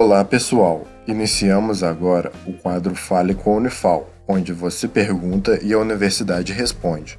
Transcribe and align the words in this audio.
Olá 0.00 0.24
pessoal, 0.24 0.86
iniciamos 1.08 1.82
agora 1.82 2.30
o 2.46 2.52
quadro 2.52 2.94
Fale 2.94 3.34
com 3.34 3.54
a 3.54 3.56
Unifal, 3.56 4.08
onde 4.28 4.52
você 4.52 4.86
pergunta 4.86 5.58
e 5.60 5.72
a 5.72 5.78
universidade 5.78 6.52
responde. 6.52 7.18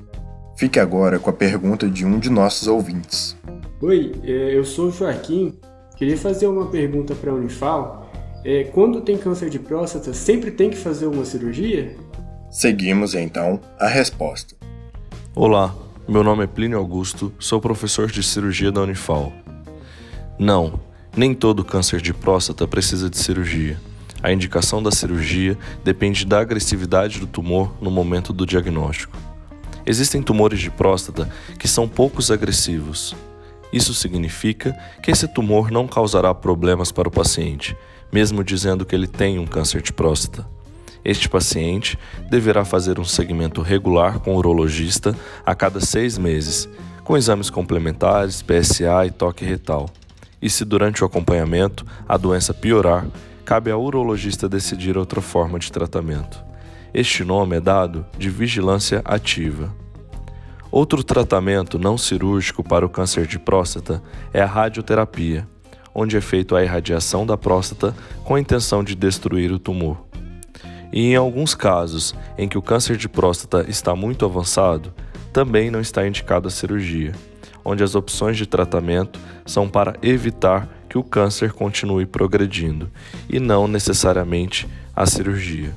Fique 0.55 0.79
agora 0.79 1.20
com 1.20 1.29
a 1.29 1.34
pergunta 1.34 1.89
de 1.89 2.05
um 2.05 2.18
de 2.18 2.29
nossos 2.29 2.70
ouvintes. 2.70 3.36
Oi, 3.81 4.13
é, 4.23 4.55
eu 4.55 4.63
sou 4.63 4.88
o 4.88 4.92
Joaquim. 4.92 5.60
Queria 5.97 6.15
fazer 6.15 6.47
uma 6.47 6.68
pergunta 6.68 7.13
para 7.13 7.31
a 7.31 7.34
Unifal. 7.34 8.09
É, 8.45 8.63
quando 8.63 9.02
tem 9.02 9.18
câncer 9.18 9.50
de 9.50 9.59
próstata, 9.59 10.14
sempre 10.14 10.50
tem 10.50 10.70
que 10.70 10.77
fazer 10.77 11.07
uma 11.07 11.25
cirurgia? 11.25 11.98
Seguimos 12.50 13.14
então 13.14 13.59
a 13.77 13.89
resposta. 13.89 14.55
Olá, 15.36 15.75
meu 16.07 16.23
nome 16.23 16.46
é 16.46 16.48
Plínio 16.48 16.77
Augusto, 16.77 17.34
sou 17.39 17.59
professor 17.59 18.07
de 18.07 18.23
cirurgia 18.23 18.71
da 18.71 18.82
Unifal. 18.82 19.34
Não, 20.39 20.80
nem 21.16 21.34
todo 21.34 21.66
câncer 21.66 22.02
de 22.02 22.14
próstata 22.14 22.68
precisa 22.68 23.09
de 23.09 23.18
cirurgia. 23.18 23.80
A 24.22 24.31
indicação 24.31 24.84
da 24.84 24.91
cirurgia 24.91 25.58
depende 25.84 26.26
da 26.26 26.40
agressividade 26.40 27.20
do 27.20 27.27
tumor 27.27 27.73
no 27.81 27.90
momento 27.90 28.34
do 28.34 28.45
diagnóstico. 28.45 29.17
Existem 29.86 30.22
tumores 30.22 30.59
de 30.59 30.70
próstata 30.70 31.30
que 31.58 31.67
são 31.67 31.88
poucos 31.88 32.30
agressivos. 32.30 33.16
Isso 33.72 33.94
significa 33.94 34.77
que 35.02 35.09
esse 35.09 35.27
tumor 35.27 35.72
não 35.72 35.88
causará 35.88 36.34
problemas 36.34 36.91
para 36.91 37.08
o 37.08 37.12
paciente, 37.12 37.76
mesmo 38.12 38.44
dizendo 38.44 38.86
que 38.86 38.94
ele 38.94 39.08
tem 39.08 39.39
um 39.39 39.48
câncer 39.48 39.81
de 39.81 39.94
próstata. 39.94 40.45
Este 41.03 41.30
paciente 41.30 41.98
deverá 42.30 42.66
fazer 42.66 43.00
um 43.00 43.05
segmento 43.05 43.62
regular 43.62 44.20
com 44.20 44.36
o 44.36 44.38
urologista 44.38 45.16
a 45.45 45.55
cada 45.55 45.80
seis 45.80 46.17
meses, 46.17 46.67
com 47.05 47.16
exames 47.16 47.50
complementares, 47.50 48.41
PSA 48.41 49.05
e 49.05 49.12
toque 49.12 49.45
retal 49.45 49.89
e 50.41 50.49
se 50.49 50.63
durante 50.63 51.03
o 51.03 51.05
acompanhamento 51.05 51.85
a 52.07 52.17
doença 52.17 52.53
piorar, 52.53 53.05
cabe 53.45 53.71
ao 53.71 53.84
urologista 53.84 54.47
decidir 54.47 54.97
outra 54.97 55.21
forma 55.21 55.59
de 55.59 55.72
tratamento. 55.72 56.44
Este 56.94 57.23
nome 57.23 57.58
é 57.58 57.59
dado 57.59 58.05
de 58.17 58.30
vigilância 58.30 59.02
ativa. 59.05 59.73
Outro 60.72 61.03
tratamento 61.03 61.80
não 61.80 61.97
cirúrgico 61.97 62.64
para 62.64 62.86
o 62.86 62.89
câncer 62.89 63.25
de 63.25 63.39
próstata 63.39 64.02
é 64.33 64.41
a 64.41 64.45
radioterapia, 64.45 65.47
onde 65.94 66.16
é 66.16 66.22
feita 66.22 66.58
a 66.58 66.64
irradiação 66.64 67.25
da 67.25 67.38
próstata 67.38 67.95
com 68.23 68.36
a 68.36 68.39
intenção 68.39 68.83
de 68.83 68.95
destruir 68.95 69.52
o 69.52 69.59
tumor. 69.59 69.97
E 70.94 71.11
em 71.11 71.16
alguns 71.16 71.53
casos 71.53 72.16
em 72.38 72.47
que 72.47 72.58
o 72.58 72.61
câncer 72.61 72.97
de 72.97 73.09
próstata 73.09 73.66
está 73.67 73.95
muito 73.95 74.25
avançado, 74.25 74.94
também 75.33 75.69
não 75.69 75.81
está 75.81 76.08
indicada 76.08 76.47
a 76.47 76.52
cirurgia 76.52 77.14
onde 77.63 77.83
as 77.83 77.95
opções 77.95 78.38
de 78.38 78.45
tratamento 78.45 79.19
são 79.45 79.67
para 79.67 79.95
evitar 80.02 80.67
que 80.89 80.97
o 80.97 81.03
câncer 81.03 81.53
continue 81.53 82.05
progredindo 82.05 82.89
e 83.29 83.39
não 83.39 83.67
necessariamente 83.67 84.67
a 84.95 85.05
cirurgia. 85.05 85.73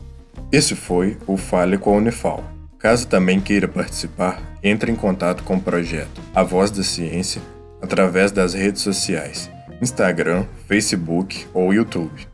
Esse 0.50 0.74
foi 0.74 1.16
o 1.26 1.36
Fale 1.36 1.78
com 1.78 1.94
a 1.94 1.98
Unifal. 1.98 2.44
Caso 2.78 3.06
também 3.06 3.40
queira 3.40 3.68
participar, 3.68 4.42
entre 4.62 4.90
em 4.90 4.96
contato 4.96 5.44
com 5.44 5.56
o 5.56 5.60
projeto 5.60 6.20
A 6.34 6.42
Voz 6.42 6.70
da 6.70 6.82
Ciência 6.82 7.40
através 7.80 8.32
das 8.32 8.54
redes 8.54 8.82
sociais, 8.82 9.50
Instagram, 9.80 10.44
Facebook 10.66 11.46
ou 11.54 11.72
YouTube. 11.72 12.26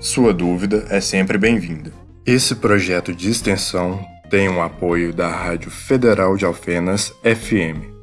Sua 0.00 0.32
dúvida 0.32 0.86
é 0.90 1.00
sempre 1.00 1.38
bem-vinda. 1.38 1.92
Esse 2.24 2.56
projeto 2.56 3.14
de 3.14 3.30
extensão 3.30 4.04
tem 4.28 4.48
o 4.48 4.60
apoio 4.60 5.14
da 5.14 5.28
Rádio 5.28 5.70
Federal 5.70 6.36
de 6.36 6.44
Alfenas 6.44 7.12
FM 7.22 7.95